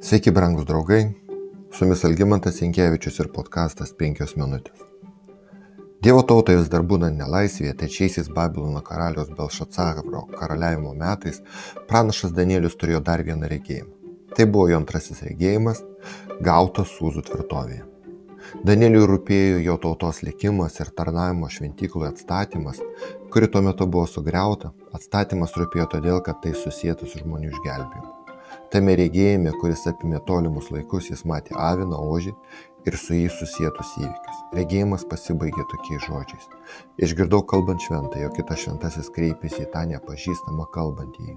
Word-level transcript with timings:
Sveiki, 0.00 0.32
brangūs 0.32 0.64
draugai, 0.64 1.02
su 1.76 1.84
jumis 1.84 2.00
Algymantas 2.08 2.62
Jankievičius 2.62 3.18
ir 3.20 3.26
podkastas 3.34 3.90
5 3.98 4.30
minutės. 4.40 4.86
Dievo 6.00 6.22
tautai 6.24 6.54
vis 6.56 6.70
dar 6.72 6.86
būna 6.88 7.10
nelaisvėje, 7.12 7.74
trečiaisiais 7.82 8.30
Babilono 8.32 8.80
karalius 8.86 9.28
Belšacaro 9.36 10.22
karaliavimo 10.32 10.94
metais 10.96 11.42
pranašas 11.90 12.32
Danielius 12.32 12.78
turėjo 12.80 13.02
dar 13.04 13.20
vieną 13.26 13.50
regėjimą. 13.52 13.92
Tai 14.32 14.46
buvo 14.48 14.70
jo 14.70 14.78
antrasis 14.80 15.20
regėjimas, 15.26 15.82
gautas 16.48 16.94
Sūzų 16.96 17.26
tvirtovėje. 17.28 17.84
Danieliui 18.64 19.04
rūpėjo 19.10 19.58
jo 19.66 19.76
tautos 19.84 20.22
likimas 20.24 20.80
ir 20.80 20.94
tarnavimo 20.96 21.50
šventykloje 21.52 22.14
atstatymas, 22.14 22.80
kuri 23.28 23.52
tuo 23.52 23.60
metu 23.68 23.84
buvo 23.84 24.08
sugriauta. 24.08 24.72
Atstatymas 24.96 25.52
rūpėjo 25.60 25.90
todėl, 25.98 26.22
kad 26.24 26.40
tai 26.40 26.56
susijęta 26.56 27.04
su 27.04 27.20
žmonių 27.20 27.52
išgelbėjimu. 27.52 28.19
Tame 28.70 28.96
regėjime, 28.98 29.52
kuris 29.60 29.86
apimė 29.90 30.20
tolimus 30.26 30.70
laikus, 30.74 31.10
jis 31.10 31.24
matė 31.26 31.56
aviną 31.58 31.98
ožį 32.14 32.34
ir 32.86 32.96
su 32.96 33.14
jais 33.14 33.34
susijętus 33.38 33.92
įvykius. 34.00 34.42
Regėjimas 34.56 35.04
pasibaigė 35.10 35.64
tokiais 35.72 36.06
žodžiais. 36.06 36.48
Išgirdau 37.06 37.42
kalbant 37.52 37.82
šventą, 37.84 38.20
jo 38.22 38.30
kitas 38.36 38.64
šventasis 38.64 39.10
kreipėsi 39.16 39.64
į 39.66 39.70
tą 39.74 39.84
nepažįstamą 39.92 40.68
kalbantįjį. 40.74 41.36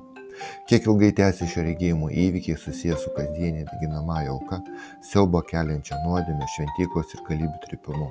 Kiek 0.70 0.88
ilgai 0.89 1.12
tęsi 1.17 1.48
šio 1.49 1.66
regėjimo 1.67 2.09
įvykiai 2.09 2.58
susijęs 2.58 3.03
su 3.05 3.12
kasdienė 3.17 3.66
ginamąją 3.81 4.38
auka, 4.38 4.61
siaubo 5.09 5.44
keliančia 5.50 6.00
nuodėmė, 6.05 6.48
šventyklos 6.55 7.14
ir 7.17 7.25
galybių 7.27 7.59
tripimu. 7.67 8.09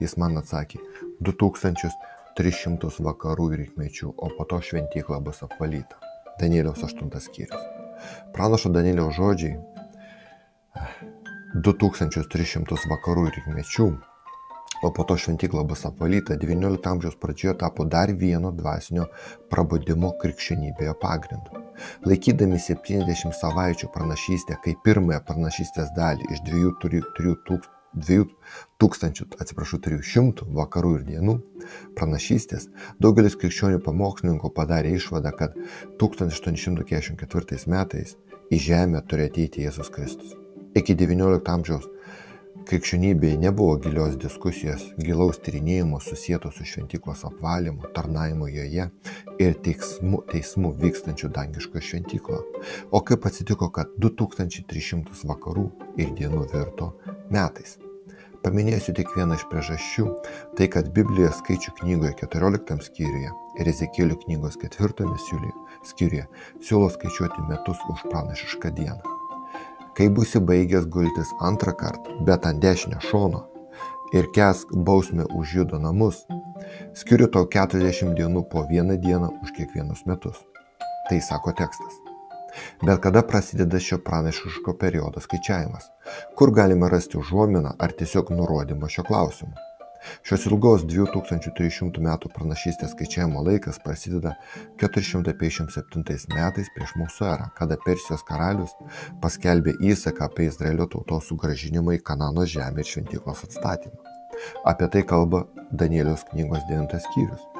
Jis 0.00 0.14
man 0.20 0.38
atsakė, 0.40 0.80
2300 1.28 2.94
vakarų 3.10 3.50
ir 3.52 3.64
rytmečių, 3.64 4.14
o 4.14 4.30
po 4.38 4.48
to 4.48 4.62
šventykla 4.70 5.20
bus 5.26 5.42
apvalyta. 5.48 6.00
Danieliaus 6.40 6.86
8 6.86 7.10
skyrius. 7.20 7.87
Pranašo 8.34 8.70
Danielio 8.74 9.08
žodžiai 9.14 9.56
2300 11.64 12.90
vakarų 12.90 13.26
ir 13.28 13.38
rytmečių, 13.38 13.86
o 14.84 14.90
po 14.94 15.04
to 15.08 15.16
šventykla 15.18 15.64
bus 15.66 15.86
apvalyta, 15.88 16.36
XIX 16.38 16.90
amžiaus 16.92 17.16
pradžioje 17.18 17.56
tapo 17.62 17.86
dar 17.88 18.12
vieno 18.12 18.52
dvasinio 18.54 19.08
prabudimo 19.50 20.12
krikščionybėje 20.22 20.94
pagrindu. 21.02 21.64
Laikydami 22.06 22.60
70 22.62 23.34
savaičių 23.40 23.90
pranašystę 23.94 24.60
kaip 24.64 24.84
pirmąją 24.86 25.24
pranašystės 25.26 25.90
dalį 25.96 26.30
iš 26.34 26.44
2300 26.50 27.77
2000, 27.96 29.36
atsiprašau, 29.40 29.80
300 29.84 30.46
vakarų 30.58 30.94
ir 30.98 31.04
dienų 31.08 31.34
pranašystės, 31.98 32.68
daugelis 33.00 33.36
krikščionių 33.40 33.80
pamokslininkų 33.84 34.52
padarė 34.54 34.94
išvadą, 34.98 35.32
kad 35.38 35.56
1844 36.02 37.64
metais 37.72 38.16
į 38.52 38.60
žemę 38.68 39.02
turi 39.08 39.28
ateiti 39.28 39.64
Jėzus 39.64 39.90
Kristus. 39.92 40.36
Iki 40.76 40.94
XIX 40.94 41.40
amžiaus 41.48 41.88
krikščionybėje 42.68 43.38
nebuvo 43.40 43.78
gilios 43.80 44.16
diskusijos, 44.20 44.82
gilaus 45.00 45.38
tyrinėjimo 45.44 46.00
susijęto 46.04 46.50
su 46.52 46.66
šventyklos 46.68 47.24
apvalymu, 47.24 47.88
tarnavimu 47.96 48.48
joje 48.52 48.88
ir 49.40 49.56
teismu, 49.64 50.20
teismu 50.28 50.74
vykstančių 50.82 51.32
dangiškoje 51.38 51.84
šventykloje. 51.88 52.62
O 52.92 53.00
kaip 53.08 53.24
atsitiko, 53.30 53.70
kad 53.72 53.96
2300 54.04 55.24
vakarų 55.32 55.68
ir 55.96 56.12
dienų 56.20 56.44
virto 56.52 56.92
metais. 57.32 57.78
Paminėsiu 58.44 58.92
tik 58.94 59.10
vieną 59.16 59.34
iš 59.38 59.48
priežasčių- 59.50 60.06
tai, 60.56 60.68
kad 60.68 60.92
Biblijos 60.94 61.40
skaičių 61.40 61.72
knygoje 61.80 62.14
14 62.20 62.84
skyriuje 62.84 63.32
ir 63.58 63.72
Ezekėlių 63.72 64.20
knygos 64.26 64.60
4 64.60 65.08
skyriuje 65.84 66.26
siūlo 66.60 66.90
skaičiuoti 66.92 67.48
metus 67.48 67.78
už 67.88 68.10
pranašišką 68.12 68.76
dieną. 68.76 69.17
Kai 69.98 70.06
būsi 70.14 70.38
baigęs 70.38 70.84
gultis 70.94 71.30
antrą 71.42 71.72
kartą, 71.74 72.12
bet 72.26 72.44
ant 72.46 72.60
dešinio 72.62 73.00
šono 73.02 73.40
ir 74.14 74.28
kesk 74.36 74.70
bausmę 74.88 75.24
už 75.40 75.54
judo 75.56 75.80
namus, 75.82 76.20
skiriu 77.00 77.26
tau 77.34 77.48
40 77.50 78.14
dienų 78.20 78.44
po 78.52 78.62
vieną 78.70 78.94
dieną 79.02 79.32
už 79.42 79.56
kiekvienus 79.56 80.04
metus. 80.06 80.38
Tai 81.10 81.18
sako 81.30 81.52
tekstas. 81.60 81.98
Bet 82.86 83.02
kada 83.02 83.24
prasideda 83.26 83.80
šio 83.82 83.98
pranašiško 84.06 84.76
periodo 84.78 85.20
skaičiavimas? 85.24 85.90
Kur 86.38 86.54
galima 86.54 86.88
rasti 86.94 87.18
užuominą 87.18 87.74
ar 87.78 87.98
tiesiog 87.98 88.30
nurodymą 88.38 88.88
šio 88.94 89.02
klausimu? 89.10 89.67
Šios 90.26 90.46
ilgos 90.50 90.84
2300 90.88 92.02
metų 92.04 92.30
pranašystės 92.34 92.94
skaičiavimo 92.94 93.42
laikas 93.46 93.80
prasideda 93.84 94.34
457 94.82 96.34
metais 96.34 96.72
prieš 96.76 96.94
mūsų 97.00 97.28
erą, 97.32 97.50
kada 97.58 97.78
Persijos 97.84 98.24
karalius 98.28 98.74
paskelbė 99.22 99.76
įsaką 99.92 100.30
apie 100.30 100.48
Izraelio 100.48 100.88
tautos 100.92 101.30
sugražinimą 101.32 101.98
į 101.98 102.04
Kanano 102.10 102.46
žemę 102.46 102.84
ir 102.84 102.92
šventyklos 102.92 103.44
atstatymą. 103.48 103.96
Apie 104.70 104.90
tai 104.92 105.02
kalba 105.02 105.46
Danieliaus 105.72 106.26
knygos 106.30 106.66
9 106.70 107.00
skyrius. 107.08 107.57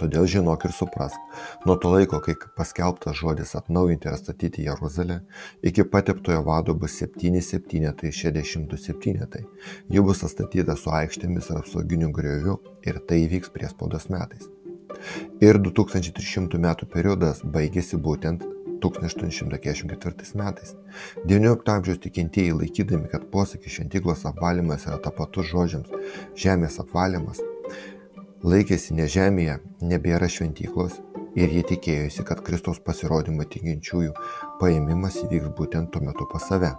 Todėl 0.00 0.26
žinok 0.30 0.64
ir 0.66 0.74
suprask, 0.74 1.20
nuo 1.66 1.76
to 1.80 1.92
laiko, 1.92 2.18
kai 2.24 2.34
paskelbtas 2.58 3.18
žodis 3.20 3.54
atnaujinti 3.58 4.10
ir 4.10 4.16
statyti 4.18 4.64
Jeruzalę, 4.66 5.20
iki 5.62 5.84
pateptojo 5.90 6.42
vado 6.46 6.74
bus 6.74 6.98
7 7.02 7.40
septynetai, 7.44 8.10
60 8.12 8.74
septynetai. 8.86 9.44
Ji 9.90 10.02
bus 10.02 10.24
atstatyta 10.26 10.76
su 10.80 10.90
aikštėmis 10.90 11.52
ir 11.52 11.62
apsauginiu 11.62 12.10
grioviu 12.14 12.58
ir 12.82 12.98
tai 13.06 13.22
įvyks 13.28 13.54
priespaudos 13.54 14.10
metais. 14.10 14.50
Ir 15.44 15.60
2300 15.62 16.58
metų 16.66 16.90
periodas 16.90 17.42
baigėsi 17.44 17.98
būtent 18.00 18.44
1844 18.84 20.34
metais. 20.34 20.74
XIX 21.24 21.74
amžiaus 21.76 21.98
tikintieji 22.04 22.52
laikydami, 22.58 23.08
kad 23.12 23.30
posakis 23.32 23.78
šventyklos 23.78 24.26
apvalymas 24.28 24.86
yra 24.88 24.98
tapatus 25.06 25.48
žodžiams 25.52 25.90
žemės 26.36 26.80
apvalymas, 26.82 27.40
laikėsi 28.44 28.94
ne 28.94 29.06
žemėje, 29.08 29.58
nebėra 29.80 30.28
šventyklos 30.28 30.98
ir 31.34 31.52
jie 31.56 31.62
tikėjosi, 31.70 32.24
kad 32.28 32.42
Kristaus 32.46 32.80
pasirodymo 32.84 33.46
tikinčiųjų 33.50 34.12
paėmimas 34.60 35.20
įvyks 35.24 35.54
būtent 35.58 35.92
tuo 35.94 36.02
metu 36.04 36.28
pas 36.30 36.44
save. 36.50 36.74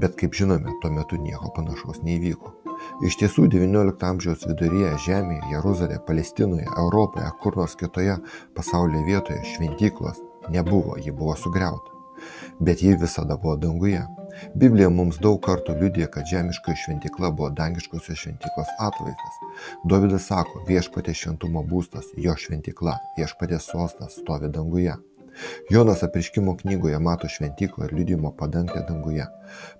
Bet 0.00 0.14
kaip 0.20 0.36
žinome, 0.38 0.76
tuo 0.82 0.92
metu 0.94 1.18
nieko 1.20 1.50
panašaus 1.56 2.00
neįvyko. 2.06 2.54
Iš 3.08 3.18
tiesų 3.22 3.48
XIX 3.52 4.06
amžiaus 4.10 4.46
viduryje 4.46 4.92
žemėje, 5.06 5.42
Jeruzalėje, 5.54 6.04
Palestinoje, 6.06 6.68
Europoje, 6.76 7.28
kur 7.42 7.58
nors 7.58 7.76
kitoje 7.80 8.20
pasaulio 8.56 9.02
vietoje 9.08 9.42
šventyklos 9.54 10.22
nebuvo, 10.52 10.96
ji 11.02 11.12
buvo 11.12 11.36
sugriauta. 11.40 11.95
Bet 12.60 12.82
ji 12.82 12.96
visada 13.00 13.36
buvo 13.36 13.56
danguje. 13.56 14.04
Biblija 14.54 14.88
mums 14.92 15.18
daug 15.22 15.40
kartų 15.44 15.78
liudija, 15.80 16.10
kad 16.12 16.28
žemiškoji 16.30 16.82
šventykla 16.84 17.30
buvo 17.32 17.50
dangiškosios 17.56 18.20
šventyklos 18.22 18.72
atvaizdas. 18.88 19.42
Dovydas 19.88 20.28
sako, 20.30 20.64
viešpatė 20.68 21.14
šventumo 21.16 21.64
būstas, 21.70 22.12
jo 22.20 22.36
šventykla, 22.36 22.98
viešpatė 23.18 23.60
sostas 23.64 24.18
stovi 24.20 24.52
danguje. 24.52 24.96
Jonas 25.70 26.02
apriškimo 26.02 26.56
knygoje 26.56 26.98
mato 26.98 27.28
šventyklą 27.28 27.88
ir 27.88 27.92
liudijimo 27.98 28.32
padangtę 28.38 28.84
danguje. 28.88 29.26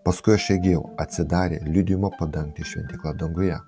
Paskui 0.04 0.36
aš 0.36 0.50
įgyjau, 0.58 0.82
atsidarė 1.00 1.62
liudijimo 1.64 2.12
padangtė 2.18 2.66
šventykla 2.72 3.16
danguje. 3.22 3.60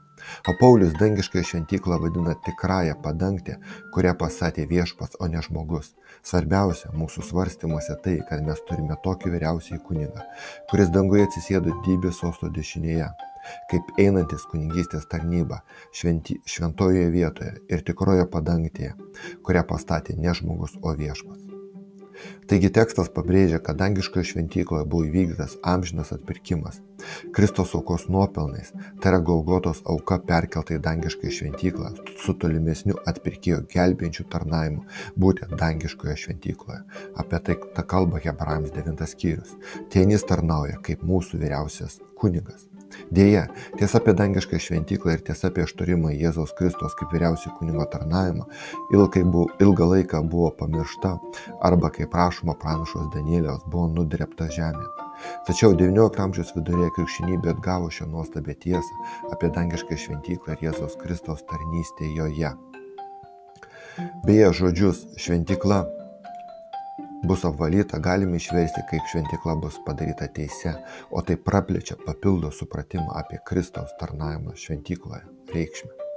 O 0.49 0.55
Paulius 0.61 0.93
dangiškąją 1.01 1.45
šventyklą 1.45 1.99
vadina 2.03 2.35
tikrąją 2.47 2.95
padangtę, 3.03 3.57
kurią 3.95 4.15
pasatė 4.23 4.67
viešpas, 4.73 5.17
o 5.19 5.29
ne 5.33 5.43
žmogus. 5.43 5.95
Svarbiausia 6.23 6.93
mūsų 7.01 7.25
svarstymuose 7.31 7.97
tai, 8.05 8.19
kad 8.29 8.45
mes 8.47 8.63
turime 8.69 8.97
tokį 9.05 9.35
vyriausiai 9.35 9.81
kunigą, 9.89 10.25
kuris 10.71 10.93
danguje 10.95 11.27
atsisėdo 11.29 11.77
dybės 11.87 12.21
sosto 12.23 12.51
dešinėje, 12.53 13.11
kaip 13.73 13.93
einantis 14.05 14.47
kunigystės 14.51 15.07
tarnyba 15.13 15.63
šventi, 16.01 16.41
šventojoje 16.55 17.13
vietoje 17.15 17.55
ir 17.69 17.85
tikroje 17.91 18.27
padangtėje, 18.33 18.97
kurią 19.47 19.65
pastatė 19.75 20.19
ne 20.19 20.35
žmogus, 20.35 20.77
o 20.83 20.97
viešpas. 20.99 21.48
Taigi 22.49 22.71
tekstas 22.73 23.11
pabrėžia, 23.13 23.59
kad 23.65 23.77
dangiškoje 23.81 24.31
šventykloje 24.33 24.87
buvo 24.89 25.07
įvykdytas 25.09 25.59
amžinas 25.73 26.15
atpirkimas. 26.17 26.81
Kristos 27.35 27.75
aukos 27.79 28.07
nuopelnais, 28.11 28.73
tai 29.01 29.13
yra 29.13 29.21
Golgotos 29.23 29.83
auka 29.87 30.19
perkelta 30.31 30.75
į 30.75 30.81
dangišką 30.87 31.31
šventyklą 31.37 31.93
su 32.23 32.35
tolimesniu 32.43 32.99
atpirkėjo 33.11 33.61
gelbėjančių 33.75 34.27
tarnavimu, 34.33 34.87
būtent 35.21 35.55
dangiškoje 35.61 36.17
šventykloje. 36.25 36.81
Apie 37.23 37.43
tai 37.45 37.59
ta 37.77 37.87
kalba 37.95 38.23
Hebrajams 38.25 38.75
9 38.75 39.13
skyrius. 39.13 39.55
Tienis 39.93 40.27
tarnauja 40.29 40.81
kaip 40.83 41.05
mūsų 41.07 41.43
vyriausias 41.45 42.01
kunigas. 42.19 42.68
Deja, 43.11 43.47
tiesa 43.79 43.99
apie 44.03 44.13
dangišką 44.19 44.59
šventyklą 44.61 45.17
ir 45.17 45.25
tiesa 45.25 45.49
apie 45.49 45.65
ištarimą 45.65 46.13
Jėzaus 46.13 46.53
Kristos 46.59 46.97
kaip 46.99 47.13
vyriausių 47.15 47.55
kunigo 47.59 47.87
tarnavimą 47.93 48.47
buvo, 48.93 49.47
ilgą 49.61 49.89
laiką 49.95 50.23
buvo 50.29 50.51
pamiršta 50.51 51.19
arba, 51.63 51.91
kaip 51.91 52.11
prašoma 52.13 52.55
pranašos 52.61 53.11
Danieliaus, 53.15 53.65
buvo 53.67 53.89
nudrepta 53.89 54.49
žemė. 54.53 54.87
Tačiau 55.47 55.75
XIX 55.75 56.23
amžiaus 56.23 56.55
viduryje 56.55 56.93
krikščionybė 56.97 57.55
atgavo 57.57 57.91
šią 57.91 58.07
nuostabę 58.13 58.55
tiesą 58.55 59.03
apie 59.33 59.51
dangišką 59.51 59.99
šventyklą 60.05 60.55
ir 60.55 60.69
Jėzaus 60.69 60.99
Kristos 61.01 61.43
tarnystę 61.51 62.13
joje. 62.15 62.55
Beje, 64.27 64.53
žodžius 64.55 65.07
šventykla 65.19 65.83
bus 67.25 67.45
apvalyta, 67.45 67.99
galime 67.99 68.37
išversti, 68.37 68.85
kaip 68.91 69.07
šventikla 69.13 69.57
bus 69.63 69.79
padaryta 69.87 70.29
teise, 70.35 70.75
o 71.11 71.23
tai 71.23 71.37
praplečia, 71.37 71.97
papildo 72.07 72.51
supratimą 72.55 73.11
apie 73.23 73.41
Kristaus 73.49 73.95
tarnavimą 74.01 74.55
šventikloje 74.57 75.25
reikšmę. 75.55 76.09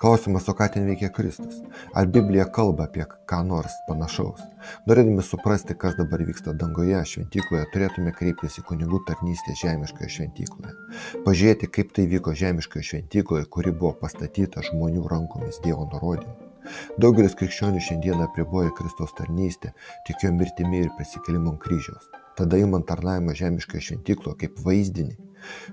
Klausimas, 0.00 0.48
o 0.48 0.54
ką 0.56 0.68
ten 0.72 0.86
veikia 0.88 1.10
Kristus? 1.12 1.60
Ar 1.92 2.06
Biblija 2.06 2.46
kalba 2.58 2.86
apie 2.88 3.04
ką 3.28 3.42
nors 3.44 3.74
panašaus? 3.88 4.40
Norėdami 4.88 5.24
suprasti, 5.30 5.76
kas 5.82 5.98
dabar 6.00 6.24
vyksta 6.24 6.56
dangoje 6.62 7.02
šventykloje, 7.12 7.68
turėtume 7.74 8.14
kreiptis 8.16 8.58
į 8.62 8.66
kunigų 8.70 9.02
tarnystę 9.10 9.56
žemiškoje 9.62 10.12
šventykloje. 10.16 10.76
Pažiūrėti, 11.28 11.72
kaip 11.78 11.92
tai 11.96 12.08
vyko 12.08 12.36
žemiškoje 12.42 12.90
šventykloje, 12.92 13.48
kuri 13.52 13.76
buvo 13.76 13.92
pastatyta 14.02 14.64
žmonių 14.70 15.08
rankomis 15.12 15.60
Dievo 15.64 15.88
nurodymu. 15.92 16.47
Daugelis 17.00 17.36
krikščionių 17.38 17.82
šiandieną 17.88 18.28
apriboja 18.28 18.74
Kristaus 18.78 19.14
tarnystę 19.18 19.72
tik 20.08 20.24
jo 20.24 20.32
mirtimi 20.34 20.84
ir 20.84 20.92
prisikelimu 20.98 21.54
ant 21.54 21.62
kryžiaus. 21.64 22.10
Tada 22.38 22.58
įmant 22.62 22.86
tarnavimą 22.86 23.34
žemiškoje 23.38 23.86
šventykloje 23.88 24.38
kaip 24.44 24.60
vaizdinį. 24.66 25.16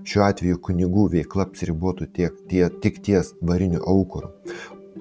Šiuo 0.06 0.24
atveju 0.26 0.62
kunigų 0.66 1.10
veikla 1.14 1.46
apsiribotų 1.48 2.08
tiek, 2.16 2.40
tie, 2.50 2.64
tik 2.82 3.02
ties 3.06 3.34
variniu 3.42 3.82
aukuru, 3.82 4.32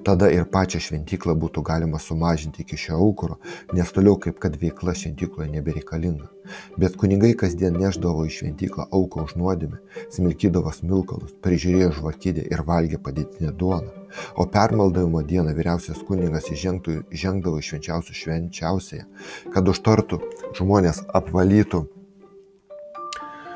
tada 0.05 0.29
ir 0.29 0.45
pačią 0.53 0.79
šventyklą 0.85 1.33
būtų 1.41 1.63
galima 1.65 1.99
sumažinti 2.01 2.61
iki 2.61 2.77
šio 2.77 2.99
aukuro, 3.01 3.39
nes 3.73 3.91
toliau 3.95 4.19
kaip 4.21 4.37
kad 4.43 4.57
veikla 4.61 4.93
šventykloje 4.97 5.49
nebereikalinga. 5.55 6.29
Bet 6.77 6.97
kunigai 7.01 7.33
kasdien 7.41 7.77
neždavo 7.81 8.27
į 8.29 8.33
šventyklą 8.37 8.85
auką 8.93 9.25
už 9.25 9.35
nuodėmę, 9.41 9.81
smilkydavo 10.13 10.73
smilkalus, 10.77 11.33
prižiūrėjo 11.45 11.95
žvakidę 11.99 12.45
ir 12.51 12.65
valgė 12.69 13.01
padėtinę 13.01 13.53
duoną. 13.57 14.04
O 14.35 14.45
permaldavimo 14.51 15.23
dieną 15.23 15.55
vyriausias 15.57 16.01
kunigas 16.07 16.49
įžengtų, 16.53 17.01
žengdavo 17.11 17.59
į 17.59 17.67
švenčiausių 17.69 18.17
švenčiausiąją, 18.21 19.05
kad 19.53 19.73
užtartų 19.73 20.21
žmonės 20.59 21.03
apvalytų 21.19 21.85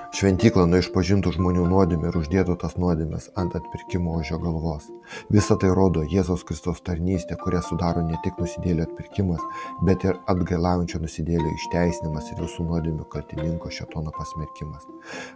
Šventyklą 0.09 0.63
nuo 0.65 0.79
išpažintų 0.81 1.35
žmonių 1.35 1.67
nuodėmė 1.69 2.07
ir 2.09 2.15
uždėtų 2.17 2.55
tas 2.63 2.73
nuodėmės 2.81 3.27
ant 3.37 3.53
atpirkimo 3.59 4.15
ožio 4.17 4.39
galvos. 4.41 4.87
Visą 5.29 5.53
tai 5.61 5.69
rodo 5.77 6.01
Jėzaus 6.01 6.41
Kristos 6.49 6.81
tarnystė, 6.81 7.37
kurią 7.37 7.61
sudaro 7.67 8.01
ne 8.07 8.17
tik 8.23 8.39
nusidėlio 8.41 8.87
atpirkimas, 8.87 9.43
bet 9.85 10.07
ir 10.07 10.17
atgailaujančio 10.33 11.03
nusidėlio 11.03 11.51
išteisinimas 11.53 12.31
ir 12.33 12.41
visų 12.41 12.65
nuodėmių 12.71 13.05
kaltininko 13.13 13.69
šetono 13.75 14.13
pasmerkimas. 14.17 14.87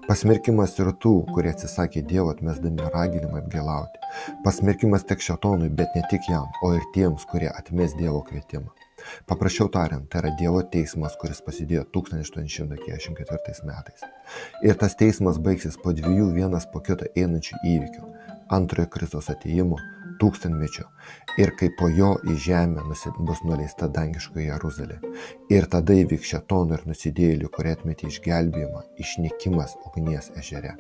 Pasmerkimas 0.08 0.74
ir 0.82 0.90
tų, 1.06 1.20
kurie 1.36 1.54
atsisakė 1.54 2.02
Dievo 2.10 2.34
atmesdami 2.34 2.90
raginimą 2.96 3.44
atgailauti. 3.44 4.02
Pasmerkimas 4.48 5.06
tik 5.06 5.22
šetonui, 5.22 5.70
bet 5.70 5.94
ne 5.94 6.02
tik 6.10 6.26
jam, 6.34 6.50
o 6.66 6.74
ir 6.74 6.90
tiems, 6.98 7.30
kurie 7.30 7.54
atmes 7.54 7.94
Dievo 8.02 8.26
kvietimą. 8.26 8.74
Paprasčiau 9.30 9.70
tariant, 9.74 10.06
tai 10.10 10.20
yra 10.24 10.32
Dievo 10.40 10.62
teismas, 10.76 11.18
kuris 11.22 11.42
prasidėjo 11.46 11.84
1844 11.96 13.66
metais. 13.70 14.06
Ir 14.64 14.74
tas 14.80 14.96
teismas 15.00 15.38
baigsis 15.44 15.80
po 15.82 15.90
dviejų 15.96 16.28
vienas 16.36 16.66
po 16.72 16.80
kito 16.86 17.06
einančių 17.16 17.56
įvykių- 17.74 18.04
antrojo 18.58 18.88
Kristos 18.94 19.30
ateimo, 19.34 19.78
tūkstantmečio 20.22 20.86
ir 21.42 21.52
kai 21.58 21.70
po 21.80 21.90
jo 21.90 22.14
į 22.30 22.38
žemę 22.48 22.84
bus 23.28 23.42
nuleista 23.44 23.90
dangiškoji 23.90 24.50
Jeruzalė. 24.50 25.00
Ir 25.50 25.68
tada 25.74 25.94
įvyks 25.94 26.32
šetonų 26.34 26.80
ir 26.80 26.88
nusidėjėlių, 26.92 27.50
kurie 27.54 27.74
atmetė 27.76 28.10
išgelbėjimą, 28.12 28.84
išnykimas 29.04 29.78
ugnies 29.88 30.32
ežere. 30.40 30.76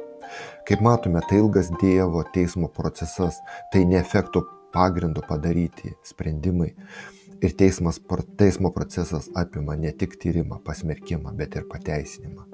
Kaip 0.67 0.81
matome, 0.81 1.21
tai 1.29 1.41
ilgas 1.41 1.71
Dievo 1.81 2.23
teismo 2.35 2.69
procesas, 2.71 3.39
tai 3.73 3.83
ne 3.85 3.99
efekto 3.99 4.45
pagrindu 4.73 5.21
padaryti 5.27 5.93
sprendimai, 6.07 6.71
Ir 7.43 7.51
teismas, 7.59 7.99
teismo 8.39 8.71
procesas 8.71 9.29
apima 9.35 9.75
ne 9.75 9.91
tik 9.91 10.15
tyrimą, 10.15 10.61
pasmerkimą, 10.63 11.33
bet 11.35 11.57
ir 11.59 11.65
pateisinimą. 11.67 12.45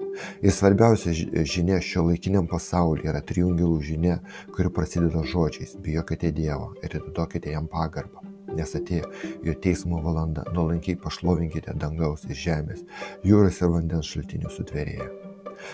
Ir 0.41 0.51
svarbiausia 0.51 1.13
žinia 1.45 1.77
šio 1.85 2.07
laikiniam 2.07 2.47
pasaulyje 2.49 3.11
yra 3.11 3.21
trijų 3.21 3.51
angelų 3.53 3.77
žinia, 3.85 4.17
kuri 4.55 4.73
prasideda 4.73 5.21
žodžiais- 5.33 5.77
bijokite 5.85 6.33
Dievo 6.33 6.73
ir 6.81 6.89
atiduokite 6.89 7.53
jam 7.53 7.67
pagarbą. 7.67 8.25
Nes 8.57 8.73
atėjo 8.73 9.13
jo 9.45 9.53
teismo 9.53 10.01
valanda, 10.01 10.43
nuolankiai 10.53 10.97
pašlovinkite 10.97 11.77
dangaus 11.77 12.25
ir 12.25 12.35
žemės, 12.35 12.85
jūros 13.23 13.61
ir 13.61 13.69
vandens 13.69 14.09
šaltinių 14.09 14.49
sutvėrėję. 14.57 15.28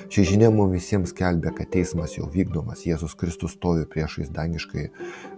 Ši 0.10 0.26
žinia 0.32 0.50
mums 0.54 0.74
visiems 0.76 1.14
kelbė, 1.16 1.52
kad 1.58 1.70
teismas 1.74 2.16
jau 2.18 2.28
vykdomas, 2.32 2.86
Jėzus 2.88 3.16
Kristus 3.20 3.56
stovi 3.58 3.86
priešais 3.90 4.32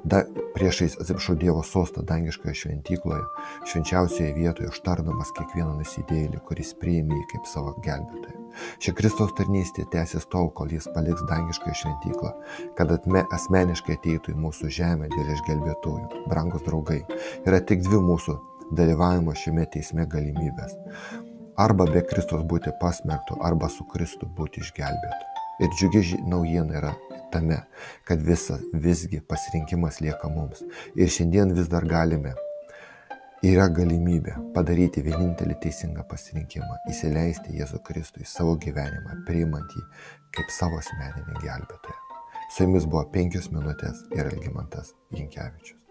da, 0.04 0.24
priešais, 0.56 0.98
atsiprašau, 1.02 1.36
Dievo 1.36 1.64
sostą 1.64 2.04
dangiškoje 2.08 2.54
šventykloje, 2.62 3.24
švenčiausioje 3.68 4.34
vietoje, 4.38 4.72
užtardamas 4.72 5.34
kiekvieną 5.38 5.78
nusidėjėlį, 5.82 6.42
kuris 6.48 6.74
priėmė 6.82 7.20
jį 7.20 7.26
kaip 7.34 7.50
savo 7.50 7.76
gelbėtoją. 7.86 8.44
Ši 8.82 8.94
Kristaus 8.98 9.36
tarnystė 9.38 9.86
tęsis 9.94 10.26
tol, 10.34 10.50
kol 10.58 10.72
jis 10.74 10.88
paliks 10.96 11.26
dangišką 11.30 11.76
šventyklą, 11.82 12.34
kad 12.80 12.94
atme, 12.96 13.24
asmeniškai 13.36 13.98
ateitų 14.00 14.34
į 14.34 14.42
mūsų 14.48 14.72
žemę 14.80 15.12
dėl 15.14 15.34
išgelbėtųjų. 15.36 16.26
Brangus 16.32 16.66
draugai, 16.66 17.04
yra 17.46 17.62
tik 17.62 17.86
dvi 17.86 18.02
mūsų 18.10 18.40
dalyvavimo 18.78 19.36
šiame 19.38 19.68
teisme 19.72 20.08
galimybės 20.10 20.76
arba 21.58 21.88
be 21.90 22.04
Kristus 22.06 22.44
būti 22.52 22.74
pasmerktų, 22.82 23.40
arba 23.44 23.70
su 23.70 23.86
Kristu 23.92 24.30
būti 24.38 24.62
išgelbėtų. 24.62 25.24
Ir 25.64 25.72
džiugi 25.74 26.20
naujiena 26.30 26.78
yra 26.78 26.92
tame, 27.34 27.64
kad 28.06 28.22
visa, 28.22 28.60
visgi 28.74 29.22
pasirinkimas 29.26 30.02
lieka 30.02 30.30
mums. 30.30 30.62
Ir 30.96 31.10
šiandien 31.10 31.56
vis 31.58 31.70
dar 31.72 31.88
galime, 31.90 32.36
yra 33.46 33.68
galimybė 33.74 34.36
padaryti 34.54 35.02
vienintelį 35.06 35.58
teisingą 35.64 36.06
pasirinkimą- 36.12 36.78
įsileisti 36.94 37.58
Jėzų 37.58 37.82
Kristų 37.90 38.22
į 38.22 38.30
savo 38.36 38.56
gyvenimą, 38.56 39.24
priimant 39.26 39.74
jį 39.74 39.84
kaip 40.38 40.54
savo 40.54 40.78
asmeninį 40.78 41.42
gelbėtoją. 41.42 42.00
Su 42.50 42.64
jumis 42.64 42.86
buvo 42.86 43.04
penkios 43.12 43.52
minutės 43.52 44.06
ir 44.16 44.26
Algymantas 44.30 44.94
Jinkevičius. 45.12 45.87